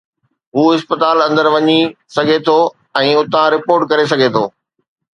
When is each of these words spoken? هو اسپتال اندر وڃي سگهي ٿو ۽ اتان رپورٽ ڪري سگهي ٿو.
هو 0.55 0.63
اسپتال 0.77 1.17
اندر 1.27 1.47
وڃي 1.53 1.79
سگهي 2.15 2.39
ٿو 2.49 2.57
۽ 3.05 3.15
اتان 3.23 3.47
رپورٽ 3.57 3.81
ڪري 3.93 4.11
سگهي 4.15 4.29
ٿو. 4.39 4.43